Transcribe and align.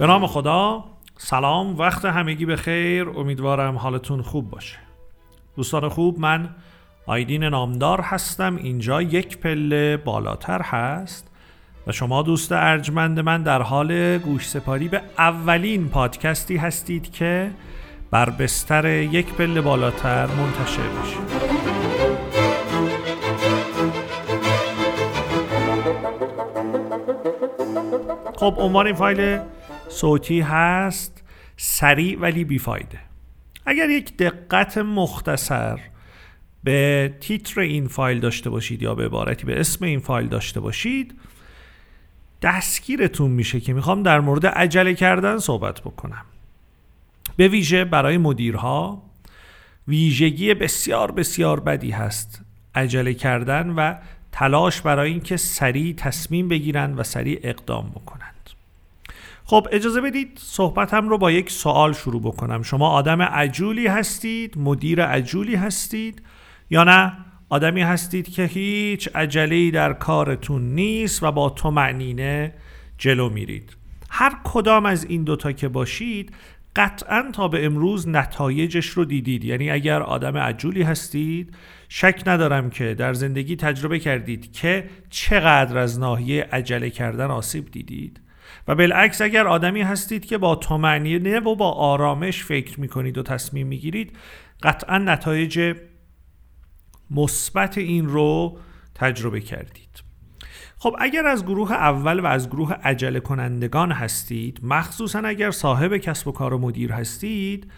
به 0.00 0.06
نام 0.06 0.26
خدا 0.26 0.84
سلام 1.18 1.78
وقت 1.78 2.04
همگی 2.04 2.46
به 2.46 2.56
خیر. 2.56 3.08
امیدوارم 3.08 3.76
حالتون 3.76 4.22
خوب 4.22 4.50
باشه. 4.50 4.76
دوستان 5.56 5.88
خوب 5.88 6.18
من 6.18 6.48
آیدین 7.06 7.44
نامدار 7.44 8.00
هستم. 8.00 8.56
اینجا 8.56 9.02
یک 9.02 9.38
پله 9.38 9.96
بالاتر 9.96 10.62
هست 10.62 11.30
و 11.86 11.92
شما 11.92 12.22
دوست 12.22 12.52
ارجمند 12.52 13.20
من 13.20 13.42
در 13.42 13.62
حال 13.62 14.18
گوش 14.18 14.48
سپاری 14.48 14.88
به 14.88 15.00
اولین 15.18 15.88
پادکستی 15.88 16.56
هستید 16.56 17.12
که 17.12 17.50
بر 18.10 18.30
بستر 18.30 18.86
یک 18.86 19.34
پله 19.34 19.60
بالاتر 19.60 20.26
منتشر 20.26 20.88
میشه. 21.02 21.16
خب 28.36 28.54
عنوان 28.58 28.86
این 28.86 28.94
فایل 28.94 29.38
صوتی 29.88 30.40
هست 30.40 31.22
سریع 31.56 32.18
ولی 32.20 32.44
بیفایده. 32.44 32.98
اگر 33.66 33.90
یک 33.90 34.16
دقت 34.16 34.78
مختصر 34.78 35.80
به 36.64 37.14
تیتر 37.20 37.60
این 37.60 37.88
فایل 37.88 38.20
داشته 38.20 38.50
باشید 38.50 38.82
یا 38.82 38.94
به 38.94 39.04
عبارتی 39.04 39.44
به 39.44 39.60
اسم 39.60 39.84
این 39.84 40.00
فایل 40.00 40.28
داشته 40.28 40.60
باشید 40.60 41.14
دستگیرتون 42.42 43.30
میشه 43.30 43.60
که 43.60 43.72
می‌خوام 43.72 44.02
در 44.02 44.20
مورد 44.20 44.46
عجله 44.46 44.94
کردن 44.94 45.38
صحبت 45.38 45.80
بکنم. 45.80 46.24
به 47.36 47.48
ویژه 47.48 47.84
برای 47.84 48.18
مدیرها 48.18 49.02
ویژگی 49.88 50.54
بسیار 50.54 51.12
بسیار 51.12 51.60
بدی 51.60 51.90
هست 51.90 52.42
عجله 52.74 53.14
کردن 53.14 53.70
و 53.70 53.94
تلاش 54.32 54.80
برای 54.80 55.10
اینکه 55.10 55.36
سریع 55.36 55.94
تصمیم 55.94 56.48
بگیرند 56.48 56.98
و 56.98 57.02
سریع 57.02 57.40
اقدام 57.42 57.90
بکنند 57.90 58.35
خب 59.48 59.66
اجازه 59.72 60.00
بدید 60.00 60.38
صحبتم 60.42 61.08
رو 61.08 61.18
با 61.18 61.30
یک 61.30 61.50
سوال 61.50 61.92
شروع 61.92 62.22
بکنم. 62.22 62.62
شما 62.62 62.88
آدم 62.88 63.22
عجولی 63.22 63.86
هستید 63.86 64.58
مدیر 64.58 65.04
عجولی 65.04 65.54
هستید 65.54 66.22
یا 66.70 66.84
نه؟ 66.84 67.12
آدمی 67.48 67.82
هستید 67.82 68.28
که 68.28 68.44
هیچ 68.44 69.08
عجله 69.14 69.70
در 69.70 69.92
کارتون 69.92 70.62
نیست 70.74 71.22
و 71.22 71.32
با 71.32 71.50
تو 71.50 71.70
معنینه 71.70 72.54
جلو 72.98 73.28
میرید. 73.28 73.76
هر 74.10 74.32
کدام 74.44 74.86
از 74.86 75.04
این 75.04 75.24
دوتا 75.24 75.52
که 75.52 75.68
باشید 75.68 76.34
قطعا 76.76 77.30
تا 77.32 77.48
به 77.48 77.66
امروز 77.66 78.08
نتایجش 78.08 78.86
رو 78.86 79.04
دیدید. 79.04 79.44
یعنی 79.44 79.70
اگر 79.70 80.02
آدم 80.02 80.36
عجولی 80.36 80.82
هستید 80.82 81.56
شک 81.88 82.22
ندارم 82.26 82.70
که 82.70 82.94
در 82.94 83.14
زندگی 83.14 83.56
تجربه 83.56 83.98
کردید 83.98 84.52
که 84.52 84.90
چقدر 85.10 85.78
از 85.78 85.98
ناحیه 85.98 86.48
عجله 86.52 86.90
کردن 86.90 87.26
آسیب 87.26 87.70
دیدید. 87.70 88.25
و 88.68 88.74
بالعکس 88.74 89.20
اگر 89.20 89.46
آدمی 89.46 89.82
هستید 89.82 90.26
که 90.26 90.38
با 90.38 90.54
تومعنینه 90.54 91.40
و 91.40 91.54
با 91.54 91.70
آرامش 91.70 92.44
فکر 92.44 92.80
می‌کنید 92.80 93.18
و 93.18 93.22
تصمیم 93.22 93.66
می‌گیرید 93.66 94.16
قطعا 94.62 94.98
نتایج 94.98 95.76
مثبت 97.10 97.78
این 97.78 98.08
رو 98.08 98.58
تجربه 98.94 99.40
کردید 99.40 100.06
خب 100.78 100.96
اگر 100.98 101.26
از 101.26 101.44
گروه 101.44 101.72
اول 101.72 102.20
و 102.20 102.26
از 102.26 102.48
گروه 102.48 102.72
عجله 102.72 103.20
کنندگان 103.20 103.92
هستید 103.92 104.60
مخصوصا 104.62 105.18
اگر 105.18 105.50
صاحب 105.50 105.96
کسب 105.96 106.28
و 106.28 106.32
کار 106.32 106.54
و 106.54 106.58
مدیر 106.58 106.92
هستید 106.92 107.72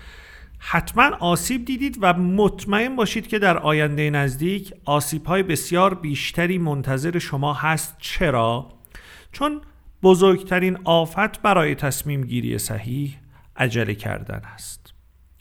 حتما 0.58 1.16
آسیب 1.20 1.64
دیدید 1.64 1.98
و 2.00 2.12
مطمئن 2.12 2.96
باشید 2.96 3.26
که 3.26 3.38
در 3.38 3.58
آینده 3.58 4.10
نزدیک 4.10 4.74
آسیب 4.84 5.26
های 5.26 5.42
بسیار 5.42 5.94
بیشتری 5.94 6.58
منتظر 6.58 7.18
شما 7.18 7.54
هست 7.54 7.96
چرا؟ 7.98 8.68
چون 9.32 9.60
بزرگترین 10.02 10.78
آفت 10.84 11.42
برای 11.42 11.74
تصمیم 11.74 12.24
گیری 12.24 12.58
صحیح 12.58 13.18
عجله 13.56 13.94
کردن 13.94 14.40
است. 14.54 14.94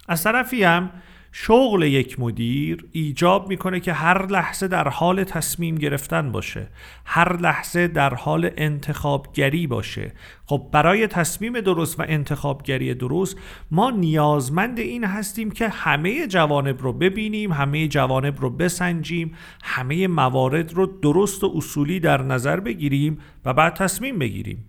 از 0.07 0.23
طرفی 0.23 0.63
هم 0.63 0.91
شغل 1.39 1.83
یک 1.83 2.19
مدیر 2.19 2.85
ایجاب 2.91 3.49
می‌کنه 3.49 3.79
که 3.79 3.93
هر 3.93 4.25
لحظه 4.25 4.67
در 4.67 4.87
حال 4.87 5.23
تصمیم 5.23 5.75
گرفتن 5.75 6.31
باشه 6.31 6.67
هر 7.05 7.37
لحظه 7.37 7.87
در 7.87 8.13
حال 8.13 8.49
انتخابگری 8.57 9.67
باشه. 9.67 10.13
خب 10.45 10.69
برای 10.71 11.07
تصمیم 11.07 11.61
درست 11.61 11.99
و 11.99 12.03
انتخابگری 12.07 12.93
درست 12.93 13.37
ما 13.71 13.91
نیازمند 13.91 14.79
این 14.79 15.03
هستیم 15.03 15.51
که 15.51 15.69
همه 15.69 16.27
جوانب 16.27 16.81
رو 16.81 16.93
ببینیم 16.93 17.51
همه 17.51 17.87
جوانب 17.87 18.41
رو 18.41 18.49
بسنجیم 18.49 19.35
همه 19.63 20.07
موارد 20.07 20.73
رو 20.73 20.85
درست 20.85 21.43
و 21.43 21.53
اصولی 21.55 21.99
در 21.99 22.21
نظر 22.21 22.59
بگیریم 22.59 23.17
و 23.45 23.53
بعد 23.53 23.73
تصمیم 23.73 24.19
بگیریم. 24.19 24.65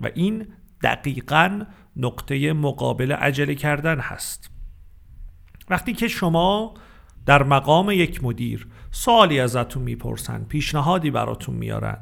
و 0.00 0.10
این 0.14 0.46
دقیقا 0.82 1.60
نقطه 1.96 2.52
مقابل 2.52 3.12
عجله 3.12 3.54
کردن 3.54 3.98
هست. 3.98 4.59
وقتی 5.70 5.92
که 5.92 6.08
شما 6.08 6.74
در 7.26 7.42
مقام 7.42 7.90
یک 7.90 8.24
مدیر 8.24 8.66
سوالی 8.90 9.40
ازتون 9.40 9.82
می‌پرسن 9.82 10.44
پیشنهادی 10.48 11.10
براتون 11.10 11.54
میارن 11.54 11.98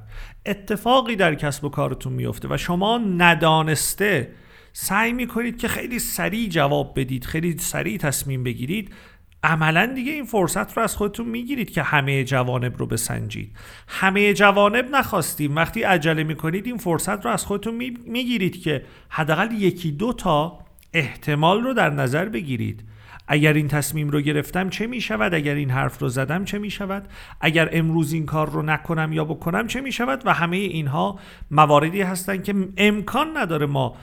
اتفاقی 0.46 1.16
در 1.16 1.34
کسب 1.34 1.64
و 1.64 1.68
کارتون 1.68 2.12
میفته 2.12 2.48
و 2.50 2.56
شما 2.56 2.98
ندانسته 2.98 4.34
سعی 4.72 5.12
می‌کنید 5.12 5.58
که 5.58 5.68
خیلی 5.68 5.98
سریع 5.98 6.48
جواب 6.48 7.00
بدید 7.00 7.24
خیلی 7.24 7.58
سریع 7.58 7.98
تصمیم 7.98 8.44
بگیرید 8.44 8.94
عملا 9.42 9.86
دیگه 9.86 10.12
این 10.12 10.24
فرصت 10.24 10.76
رو 10.76 10.82
از 10.82 10.96
خودتون 10.96 11.28
می‌گیرید 11.28 11.70
که 11.70 11.82
همه 11.82 12.24
جوانب 12.24 12.78
رو 12.78 12.86
بسنجید. 12.86 13.56
همه 13.88 14.34
جوانب 14.34 14.88
نخواستیم. 14.92 15.56
وقتی 15.56 15.82
عجله 15.82 16.24
می‌کنید 16.24 16.66
این 16.66 16.76
فرصت 16.76 17.24
رو 17.24 17.30
از 17.30 17.46
خودتون 17.46 17.74
می‌گیرید 18.06 18.62
که 18.62 18.84
حداقل 19.08 19.52
یکی 19.52 19.92
دو 19.92 20.12
تا 20.12 20.58
احتمال 20.92 21.62
رو 21.62 21.74
در 21.74 21.90
نظر 21.90 22.28
بگیرید. 22.28 22.84
اگر 23.28 23.52
این 23.52 23.68
تصمیم 23.68 24.10
رو 24.10 24.20
گرفتم 24.20 24.68
چه 24.68 24.86
می 24.86 25.00
شود 25.00 25.34
اگر 25.34 25.54
این 25.54 25.70
حرف 25.70 25.98
رو 25.98 26.08
زدم 26.08 26.44
چه 26.44 26.58
می 26.58 26.70
شود 26.70 27.08
اگر 27.40 27.68
امروز 27.72 28.12
این 28.12 28.26
کار 28.26 28.50
رو 28.50 28.62
نکنم 28.62 29.12
یا 29.12 29.24
بکنم 29.24 29.66
چه 29.66 29.80
می 29.80 29.92
شود 29.92 30.22
و 30.26 30.34
همه 30.34 30.56
اینها 30.56 31.18
مواردی 31.50 32.02
هستند 32.02 32.44
که 32.44 32.54
امکان 32.76 33.36
نداره 33.36 33.66
ما 33.66 33.96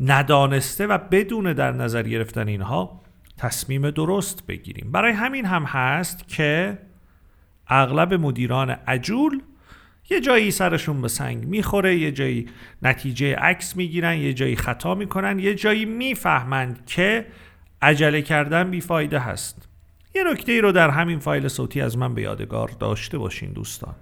ندانسته 0.00 0.86
و 0.86 0.98
بدون 0.98 1.52
در 1.52 1.72
نظر 1.72 2.02
گرفتن 2.02 2.48
اینها 2.48 3.00
تصمیم 3.38 3.90
درست 3.90 4.46
بگیریم. 4.46 4.92
برای 4.92 5.12
همین 5.12 5.44
هم 5.44 5.64
هست 5.64 6.28
که 6.28 6.78
اغلب 7.68 8.14
مدیران 8.14 8.70
عجول 8.70 9.42
یه 10.10 10.20
جایی 10.20 10.50
سرشون 10.50 11.02
به 11.02 11.08
سنگ 11.08 11.44
می‌خوره 11.44 11.96
یه 11.96 12.12
جایی 12.12 12.46
نتیجه 12.82 13.34
عکس 13.34 13.76
می‌گیرن 13.76 14.18
یه 14.18 14.32
جایی 14.32 14.56
خطا 14.56 14.94
می‌کنن 14.94 15.38
یه 15.38 15.54
جایی 15.54 15.84
می‌فهمند 15.84 16.86
که 16.86 17.26
عجله 17.82 18.22
کردن 18.22 18.70
بیفایده 18.70 19.18
هست. 19.18 19.68
یه 20.14 20.24
نکته 20.24 20.52
ای 20.52 20.60
رو 20.60 20.72
در 20.72 20.90
همین 20.90 21.18
فایل 21.18 21.48
صوتی 21.48 21.80
از 21.80 21.98
من 21.98 22.14
به 22.14 22.22
یادگار 22.22 22.68
داشته 22.68 23.18
باشین 23.18 23.52
دوستان. 23.52 23.94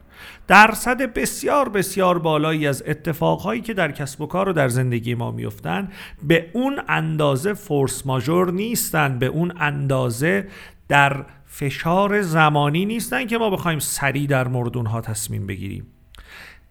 درصد 0.47 1.03
بسیار 1.03 1.69
بسیار 1.69 2.19
بالایی 2.19 2.67
از 2.67 2.83
اتفاقهایی 2.87 3.61
که 3.61 3.75
در 3.75 3.93
کسب 3.93 4.21
و 4.21 4.27
کار 4.27 4.49
و 4.49 4.53
در 4.53 4.69
زندگی 4.69 5.15
ما 5.15 5.31
میفتن 5.31 5.89
به 6.23 6.51
اون 6.53 6.81
اندازه 6.89 7.55
فورس 7.55 8.07
ماژور 8.07 8.53
نیستن 8.53 9.19
به 9.19 9.27
اون 9.27 9.53
اندازه 9.61 10.49
در 10.89 11.25
فشار 11.47 12.23
زمانی 12.23 12.87
نیستن 12.87 13.27
که 13.27 13.39
ما 13.39 13.51
بخوایم 13.51 13.79
سریع 13.79 14.27
در 14.27 14.49
مورد 14.49 14.77
اونها 14.77 15.01
تصمیم 15.01 15.47
بگیریم. 15.47 15.94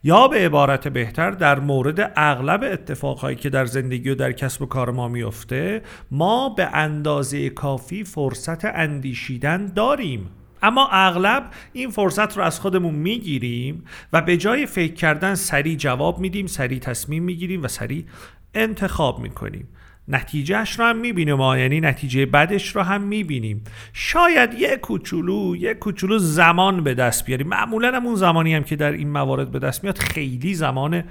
یا 0.05 0.27
به 0.27 0.45
عبارت 0.45 0.87
بهتر 0.87 1.31
در 1.31 1.59
مورد 1.59 2.13
اغلب 2.15 2.63
اتفاقهایی 2.63 3.35
که 3.35 3.49
در 3.49 3.65
زندگی 3.65 4.09
و 4.09 4.15
در 4.15 4.31
کسب 4.31 4.61
و 4.61 4.65
کار 4.65 4.91
ما 4.91 5.07
میفته 5.07 5.81
ما 6.11 6.49
به 6.49 6.67
اندازه 6.73 7.49
کافی 7.49 8.03
فرصت 8.03 8.65
اندیشیدن 8.65 9.65
داریم. 9.65 10.29
اما 10.61 10.89
اغلب 10.91 11.49
این 11.73 11.89
فرصت 11.89 12.37
رو 12.37 12.43
از 12.43 12.59
خودمون 12.59 12.95
می‌گیریم 12.95 13.83
و 14.13 14.21
به 14.21 14.37
جای 14.37 14.65
فکر 14.65 14.93
کردن 14.93 15.35
سریع 15.35 15.75
جواب 15.75 16.19
میدیم 16.19 16.47
سریع 16.47 16.79
تصمیم 16.79 17.23
می‌گیریم 17.23 17.63
و 17.63 17.67
سریع 17.67 18.05
انتخاب 18.53 19.19
می‌کنیم. 19.19 19.67
نتیجهش 20.07 20.79
رو 20.79 20.85
هم 20.85 20.97
می‌بینیم 20.97 21.35
ما 21.35 21.57
یعنی 21.57 21.81
نتیجه 21.81 22.25
بدش 22.25 22.75
رو 22.75 22.81
هم 22.81 23.01
می‌بینیم. 23.01 23.63
شاید 23.93 24.53
یه 24.53 24.77
کوچولو 24.77 25.55
یه 25.55 25.73
کوچولو 25.73 26.17
زمان 26.17 26.83
به 26.83 26.93
دست 26.93 27.25
بیاریم. 27.25 27.47
معمولا 27.47 27.91
هم 27.91 28.05
اون 28.05 28.15
زمانی 28.15 28.55
هم 28.55 28.63
که 28.63 28.75
در 28.75 28.91
این 28.91 29.09
موارد 29.09 29.51
به 29.51 29.59
دست 29.59 29.83
میاد 29.83 29.97
خیلی 29.97 30.53
زمان 30.53 31.03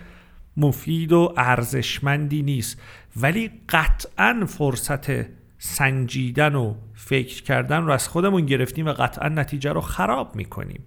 مفید 0.56 1.12
و 1.12 1.34
ارزشمندی 1.36 2.42
نیست. 2.42 2.82
ولی 3.16 3.50
قطعا 3.68 4.46
فرصت 4.46 5.26
سنجیدن 5.58 6.54
و 6.54 6.74
فکر 6.94 7.42
کردن 7.42 7.82
رو 7.82 7.92
از 7.92 8.08
خودمون 8.08 8.46
گرفتیم 8.46 8.86
و 8.86 8.92
قطعا 8.92 9.28
نتیجه 9.28 9.72
رو 9.72 9.80
خراب 9.80 10.36
می‌کنیم. 10.36 10.84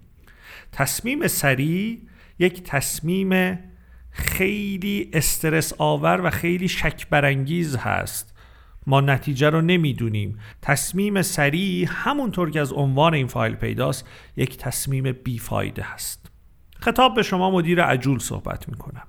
تصمیم 0.72 1.26
سریع 1.26 1.98
یک 2.38 2.62
تصمیم 2.62 3.58
خیلی 4.16 5.10
استرس 5.12 5.72
آور 5.78 6.20
و 6.20 6.30
خیلی 6.30 6.68
شک 6.68 7.08
برانگیز 7.08 7.76
هست. 7.76 8.34
ما 8.86 9.00
نتیجه 9.00 9.50
رو 9.50 9.60
نمی‌دونیم. 9.60 10.38
تصمیم 10.62 11.22
سریع 11.22 11.88
همونطور 11.90 12.50
که 12.50 12.60
از 12.60 12.72
عنوان 12.72 13.14
این 13.14 13.26
فایل 13.26 13.54
پیداست 13.54 14.08
یک 14.36 14.58
تصمیم 14.58 15.12
بیفایده 15.12 15.82
هست. 15.82 16.30
خطاب 16.80 17.14
به 17.14 17.22
شما 17.22 17.50
مدیر 17.50 17.82
عجول 17.82 18.18
صحبت 18.18 18.68
می‌کنم. 18.68 19.06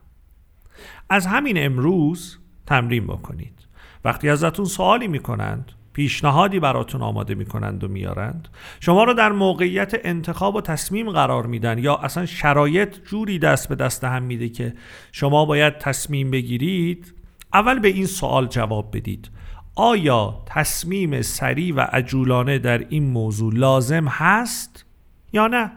از 1.10 1.26
همین 1.26 1.66
امروز 1.66 2.38
تمرین 2.66 3.08
بکنید. 3.08 3.68
وقتی 4.06 4.30
ازتون 4.30 4.66
سوالی 4.66 5.08
می‌کنند 5.08 5.72
پیشنهادی 5.98 6.60
براتون 6.60 7.02
آماده 7.02 7.36
می‌کنند 7.36 7.84
و 7.84 7.88
میارند 7.88 8.48
شما 8.80 9.04
رو 9.04 9.14
در 9.14 9.32
موقعیت 9.32 9.94
انتخاب 10.04 10.56
و 10.56 10.62
تصمیم 10.62 11.12
قرار 11.12 11.46
میدن 11.46 11.78
یا 11.78 11.96
اصلا 11.96 12.26
شرایط 12.26 12.98
جوری 13.06 13.40
دست 13.40 13.70
به 13.70 13.76
دست 13.76 14.04
هم 14.04 14.24
میده 14.24 14.50
که 14.50 14.74
شما 15.12 15.46
باید 15.46 15.78
تصمیم 15.78 16.32
بگیرید؟ 16.32 17.14
اول 17.54 17.80
به 17.80 17.88
این 17.88 18.06
سوال 18.06 18.48
جواب 18.48 18.98
بدید. 18.98 19.30
آیا 19.76 20.44
تصمیم 20.46 21.22
سریع 21.22 21.76
و 21.76 21.80
عجولانه 21.80 22.60
در 22.60 22.86
این 22.90 23.04
موضوع 23.04 23.54
لازم 23.54 24.08
هست 24.08 24.86
یا 25.34 25.48
نه؟ 25.48 25.72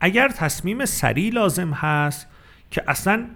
اگر 0.00 0.28
تصمیم 0.28 0.84
سریع 0.84 1.32
لازم 1.32 1.70
هست 1.70 2.26
که 2.70 2.82
اصلا 2.88 3.26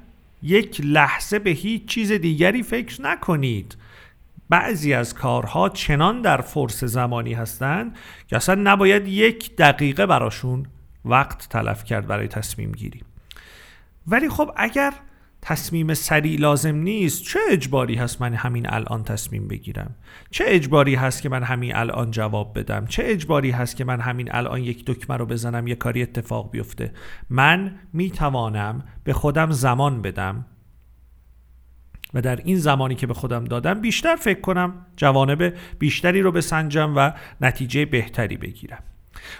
یک 0.43 0.81
لحظه 0.85 1.39
به 1.39 1.51
هیچ 1.51 1.87
چیز 1.87 2.13
دیگری 2.13 2.63
فکر 2.63 3.03
نکنید 3.03 3.77
بعضی 4.51 4.95
از 4.95 5.15
کارها 5.15 5.69
چنان 5.69 6.23
در 6.23 6.41
فرص 6.41 6.85
زمانی 6.85 7.35
هستند 7.35 7.97
که 8.27 8.37
اصلا 8.37 8.55
نباید 8.65 9.09
یک 9.09 9.57
دقیقه 9.57 10.07
براشون 10.07 10.67
وقت 11.05 11.49
تلف 11.49 11.85
کرد 11.85 12.07
برای 12.07 12.29
تصمیم 12.29 12.73
گیری. 12.73 13.03
ولی 14.07 14.29
خب 14.29 14.51
اگر 14.57 14.93
تصمیم 15.43 15.95
سریع 15.95 16.41
لازم 16.41 16.75
نیست 16.77 17.23
چه 17.23 17.39
اجباری 17.51 17.95
هست 17.95 18.23
من 18.23 18.35
همین 18.35 18.67
الان 18.71 19.05
تصمیم 19.05 19.49
بگیرم؟ 19.49 19.95
چه 20.31 20.45
اجباری 20.47 20.95
هست 20.95 21.23
که 21.23 21.29
من 21.29 21.43
همین 21.43 21.77
الان 21.77 22.11
جواب 22.11 22.59
بدم؟ 22.59 22.87
چه 22.87 23.03
اجباری 23.07 23.51
هست 23.51 23.77
که 23.77 23.85
من 23.85 24.01
همین 24.01 24.35
الان 24.35 24.61
یک 24.61 24.85
دکمه 24.87 25.17
رو 25.17 25.27
بزنم 25.27 25.67
یه 25.67 25.75
کاری 25.75 26.03
اتفاق 26.03 26.51
بیفته؟ 26.51 26.93
من 27.31 27.75
می‌توانم 27.93 28.85
به 29.05 29.13
خودم 29.13 29.51
زمان 29.51 30.03
بدم 30.03 30.47
و 32.15 32.21
در 32.21 32.37
این 32.45 32.57
زمانی 32.57 32.95
که 32.95 33.07
به 33.07 33.15
خودم 33.15 33.45
دادم 33.45 33.81
بیشتر 33.81 34.17
فکر 34.17 34.41
کنم 34.41 34.87
جوانب 34.97 35.53
بیشتری 35.79 36.23
رو 36.23 36.33
بسنجم 36.33 36.93
و 36.97 37.13
نتیجه 37.41 37.85
بهتری 37.85 38.37
بگیرم. 38.37 38.83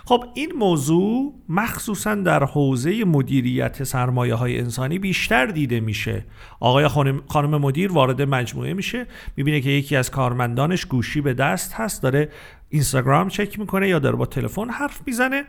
خب 0.05 0.25
این 0.35 0.53
موضوع 0.53 1.35
مخصوصا 1.49 2.15
در 2.15 2.45
حوزه 2.45 3.05
مدیریت 3.05 3.85
سرمایه 3.85 4.35
های 4.35 4.59
انسانی 4.59 4.99
بیشتر 4.99 5.47
دیده 5.47 5.81
میشه. 5.81 6.25
آقای 6.61 6.89
خانم 7.29 7.57
مدیر 7.61 7.93
وارد 7.93 8.23
مجموعه 8.23 8.75
میشه 8.75 9.07
می‌بینه 9.37 9.61
که 9.61 9.71
یکی 9.71 9.97
از 9.97 10.11
کارمندانش 10.11 10.85
گوشی 10.85 11.21
به 11.21 11.35
دست 11.35 11.73
هست 11.73 12.03
داره 12.03 12.29
اینستاگرام 12.69 13.29
چک 13.29 13.59
می‌کنه 13.59 13.89
یا 13.89 13.99
داره 13.99 14.17
با 14.17 14.27
تلفن 14.27 14.71
حرف 14.71 15.01
می‌زنه. 15.07 15.45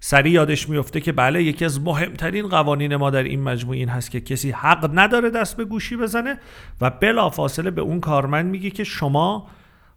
سریع 0.00 0.32
یادش 0.32 0.68
میفته 0.68 1.00
که 1.00 1.12
بله 1.12 1.42
یکی 1.42 1.64
از 1.64 1.80
مهمترین 1.80 2.48
قوانین 2.48 2.96
ما 2.96 3.10
در 3.10 3.22
این 3.22 3.42
مجموعه 3.42 3.78
این 3.78 3.88
هست 3.88 4.10
که 4.10 4.20
کسی 4.20 4.50
حق 4.50 4.90
نداره 4.94 5.30
دست 5.30 5.56
به 5.56 5.64
گوشی 5.64 5.96
بزنه 5.96 6.38
و 6.80 6.90
بلافاصله 6.90 7.70
به 7.70 7.80
اون 7.80 8.00
کارمند 8.00 8.46
میگه 8.46 8.70
که 8.70 8.84
شما 8.84 9.50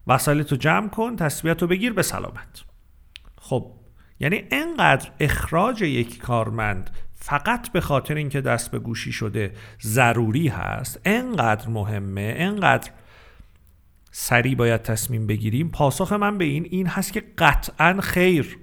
وسایلتو 0.08 0.56
جمع 0.56 0.90
کن 0.90 1.16
تصویتو 1.16 1.68
بگیر 1.68 1.94
به 1.94 2.02
سلامت. 2.02 2.64
خب 3.42 3.72
یعنی 4.20 4.44
انقدر 4.52 5.10
اخراج 5.20 5.82
یک 5.82 6.18
کارمند 6.18 6.90
فقط 7.16 7.72
به 7.72 7.82
خاطر 7.82 8.16
اینکه 8.16 8.42
دست 8.42 8.72
به 8.72 8.80
گوشی 8.80 9.12
شده 9.12 9.54
ضروری 9.82 10.48
هست 10.48 11.00
انقدر 11.06 11.70
مهمه 11.70 12.36
انقدر 12.38 12.92
سریع 14.12 14.56
باید 14.56 14.82
تصمیم 14.82 15.28
بگیریم 15.28 15.70
پاسخ 15.70 16.14
من 16.14 16.38
به 16.38 16.46
این 16.46 16.68
این 16.70 16.88
هست 16.88 17.14
که 17.14 17.24
قطعا 17.38 18.02
خیر. 18.02 18.58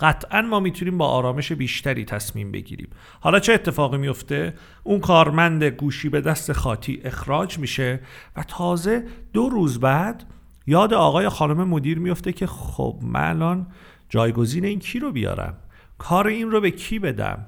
قطعا 0.00 0.42
ما 0.42 0.60
می‌تونیم 0.60 0.98
با 0.98 1.08
آرامش 1.08 1.52
بیشتری 1.52 2.04
تصمیم 2.04 2.52
بگیریم. 2.52 2.88
حالا 3.20 3.40
چه 3.40 3.52
اتفاقی 3.52 3.98
میفته 3.98 4.54
اون 4.82 5.00
کارمند 5.00 5.64
گوشی 5.64 6.08
به 6.08 6.20
دست 6.20 6.52
خاطی 6.52 7.00
اخراج 7.04 7.58
میشه 7.58 8.00
و 8.36 8.42
تازه 8.42 9.04
دو 9.32 9.48
روز 9.48 9.80
بعد 9.80 10.24
یاد 10.66 10.94
آقای 10.94 11.28
خانم 11.28 11.68
مدیر 11.68 11.98
میفته 11.98 12.32
که 12.32 12.46
خب 12.46 12.98
من 13.02 13.28
الان 13.28 13.66
جایگزین 14.08 14.64
این 14.64 14.78
کی 14.78 14.98
رو 14.98 15.12
بیارم؟ 15.12 15.56
کار 15.98 16.26
این 16.26 16.50
رو 16.50 16.60
به 16.60 16.70
کی 16.70 16.98
بدم؟ 16.98 17.46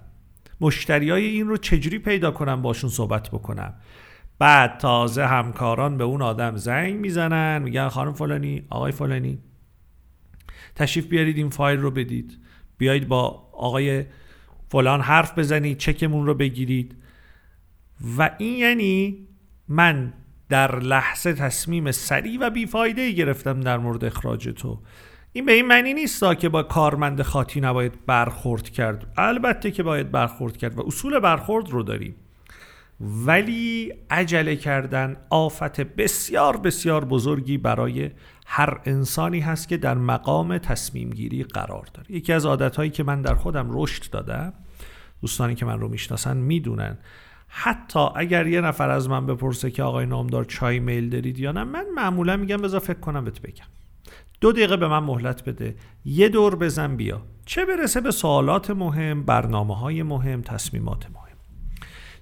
مشتریای 0.61 1.25
این 1.25 1.49
رو 1.49 1.56
چجوری 1.56 1.99
پیدا 1.99 2.31
کنم 2.31 2.62
باشون 2.62 2.91
صحبت 2.91 3.29
بکنم؟ 3.29 3.75
بعد 4.38 4.79
تازه 4.79 5.27
همکاران 5.27 5.99
به 5.99 6.05
اون 6.05 6.23
آدم 6.23 6.56
زنگ 6.56 6.94
می‌زنن 6.94 7.62
میگن 7.62 7.88
خانم 7.88 8.12
فلانی 8.12 8.62
آقای 8.71 8.93
فلانی. 8.93 9.38
تشریف 10.81 11.06
بیارید 11.06 11.37
این 11.37 11.50
فایل 11.50 11.81
رو 11.81 11.91
بدید. 11.91 12.38
بیایید 12.79 13.09
با 13.09 13.49
آقای 13.53 14.05
فلان 14.69 15.00
حرف 15.00 15.38
بزنید 15.38 15.79
چکمون 15.79 16.27
رو 16.27 16.35
بگیرید. 16.35 16.97
و 18.19 18.31
این 18.38 18.59
یعنی 18.59 19.29
من 19.69 20.12
در 20.49 20.79
لحظه 20.79 21.32
تصمیم 21.32 21.91
سریع 21.91 22.38
و 22.41 22.50
بیفایده 22.50 23.12
گرفتم 23.12 23.61
در 23.61 23.79
مورد 23.79 24.05
اخراج 24.05 24.49
تو. 24.49 24.79
این 25.32 25.47
به 25.47 25.53
این 25.53 25.67
معنی 25.67 25.94
نیست 25.94 26.38
که 26.38 26.49
با 26.49 26.62
کارمند 26.62 27.23
خاطی 27.23 27.61
نباید 27.61 28.06
برخورد 28.06 28.69
کرد. 28.69 29.12
البته 29.17 29.71
که 29.71 29.82
باید 29.82 30.11
برخورد 30.11 30.56
کرد 30.56 30.79
و 30.79 30.87
اصول 30.87 31.19
برخورد 31.19 31.71
رو 31.71 31.82
داریم. 31.82 32.15
ولی 33.00 33.93
عجله 34.11 34.56
کردن 34.56 35.17
آفت 35.31 35.81
بسیار 35.81 36.56
بسیار 36.56 37.05
بزرگی 37.05 37.59
برای 37.59 38.11
هر 38.52 38.81
انسانی 38.85 39.41
هست 39.41 39.69
که 39.69 39.76
در 39.76 39.94
مقام 39.94 40.58
تصمیم 40.58 41.11
گیری 41.11 41.44
قرار 41.44 41.88
داره. 41.94 42.12
یکی 42.12 42.32
از 42.32 42.47
عادت 42.47 42.93
که 42.93 43.02
من 43.02 43.23
در 43.23 43.35
خودم 43.35 43.67
رشد 43.70 44.11
دادم 44.11 44.52
دوستانی 45.20 45.55
که 45.55 45.67
من 45.67 45.81
رو 45.81 45.88
می‌شناسن 45.88 46.37
می‌دونن 46.37 46.99
حتی 47.49 48.06
اگر 48.17 48.47
یه 48.47 48.61
نفر 48.61 48.91
از 48.91 49.08
من 49.08 49.26
بپرسه 49.26 49.70
که 49.70 49.82
آقای 49.82 50.06
نامدار 50.06 50.44
چای 50.44 50.79
میل 50.79 51.08
دارید 51.08 51.38
یا 51.38 51.52
نه 51.52 51.64
من 51.64 51.85
معمولا 51.94 52.37
میگم 52.37 52.56
بذار 52.56 52.81
فکر 52.81 53.00
کنم 53.00 53.25
بهت 53.25 53.43
بگم. 53.43 53.67
دو 54.41 54.53
دقیقه 54.53 54.76
به 54.76 54.88
من 54.88 54.99
مهلت 54.99 55.44
بده 55.44 55.76
یه 56.05 56.29
دور 56.29 56.56
بزن 56.56 56.96
بیا. 56.96 57.23
چه 57.46 57.64
برسه 57.64 58.00
به 58.00 58.11
سوالات 58.11 58.70
مهم 58.70 59.23
برنامه 59.23 59.76
های 59.76 60.03
مهم 60.03 60.43
تصمیمات 60.43 61.11
مهم. 61.11 61.30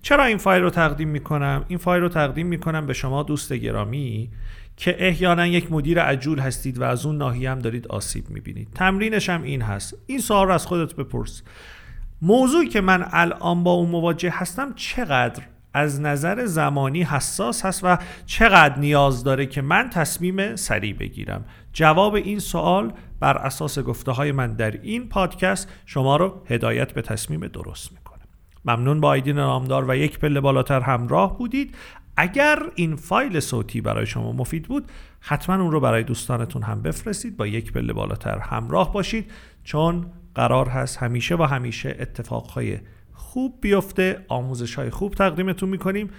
چرا 0.02 0.24
این 0.24 0.38
فایل 0.38 0.62
رو 0.62 0.70
تقدیم 0.70 1.08
می‌کنم؟ 1.08 1.64
این 1.68 1.78
فایل 1.78 2.02
رو 2.02 2.08
تقدیم 2.08 2.46
می‌کنم 2.46 2.86
به 2.86 2.92
شما 2.92 3.22
دوست 3.22 3.52
گرامی 3.52 4.30
که 4.76 5.06
احیانا 5.06 5.46
یک 5.46 5.72
مدیر 5.72 6.02
عجول 6.02 6.38
هستید 6.38 6.78
و 6.78 6.84
از 6.84 7.06
اون 7.06 7.18
ناحیه 7.18 7.50
هم 7.50 7.58
دارید 7.58 7.86
آسیب 7.86 8.30
می‌بینید. 8.30 8.68
تمرینش 8.74 9.30
هم 9.30 9.42
این 9.42 9.62
هست. 9.62 9.94
این 10.06 10.18
سوال 10.18 10.46
رو 10.46 10.54
از 10.54 10.66
خودت 10.66 10.94
بپرس. 10.94 11.42
موضوعی 12.22 12.68
که 12.68 12.80
من 12.80 13.08
الان 13.12 13.64
با 13.64 13.70
اون 13.72 13.90
مواجه 13.90 14.30
هستم 14.34 14.72
چقدر 14.74 15.42
از 15.74 16.00
نظر 16.00 16.46
زمانی 16.46 17.02
حساس 17.02 17.64
هست 17.64 17.80
و 17.84 17.98
چقدر 18.26 18.78
نیاز 18.78 19.24
داره 19.24 19.46
که 19.46 19.62
من 19.62 19.90
تصمیم 19.90 20.56
سریع 20.56 20.94
بگیرم؟ 20.94 21.44
جواب 21.72 22.14
این 22.14 22.38
سوال 22.38 22.92
بر 23.20 23.36
اساس 23.36 23.78
گفته 23.78 24.12
های 24.12 24.32
من 24.32 24.54
در 24.54 24.70
این 24.70 25.08
پادکست 25.08 25.68
شما 25.86 26.16
رو 26.16 26.42
هدایت 26.46 26.92
به 26.92 27.02
تصمیم 27.02 27.46
درست 27.46 27.90
ممنون 28.64 29.00
با 29.00 29.08
آیدین 29.08 29.36
نامدار 29.36 29.90
و 29.90 29.96
یک 29.96 30.18
پله 30.18 30.40
بالاتر 30.40 30.80
همراه 30.80 31.38
بودید. 31.38 31.74
اگر 32.16 32.58
این 32.74 32.96
فایل 32.96 33.40
صوتی 33.40 33.80
برای 33.80 34.06
شما 34.06 34.32
مفید 34.32 34.68
بود 34.68 34.84
حتما 35.20 35.62
اون 35.62 35.72
رو 35.72 35.80
برای 35.80 36.02
دوستانتون 36.02 36.62
هم 36.62 36.82
بفرستید. 36.82 37.36
با 37.36 37.46
یک 37.46 37.72
پله 37.72 37.92
بالاتر 37.92 38.38
همراه 38.38 38.92
باشید 38.92 39.30
چون 39.64 40.06
قرار 40.34 40.68
هست 40.68 40.96
همیشه 40.96 41.36
و 41.36 41.42
همیشه 41.42 41.96
اتفاقهای 42.00 42.78
خوب 43.14 43.58
بیفته 43.60 44.24
آموزش 44.28 44.74
های 44.74 44.90
خوب 44.90 45.14
تقدیمتون 45.14 45.68
می‌کنیم 45.68 46.10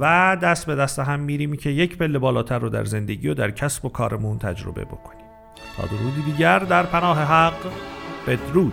و 0.00 0.36
دست 0.42 0.66
به 0.66 0.74
دست 0.74 0.98
هم 0.98 1.20
میریم 1.20 1.56
که 1.56 1.70
یک 1.70 1.98
پله 1.98 2.18
بالاتر 2.18 2.58
رو 2.58 2.68
در 2.68 2.84
زندگی 2.84 3.28
و 3.28 3.34
در 3.34 3.50
کسب 3.50 3.84
و 3.84 3.88
کارمون 3.88 4.38
تجربه 4.38 4.84
بکنیم. 4.84 5.26
تا 5.76 5.86
درودی 5.86 6.22
دیگر 6.22 6.58
در 6.58 6.82
پناه 6.82 7.18
حق 7.18 7.72
بدرود. 8.26 8.72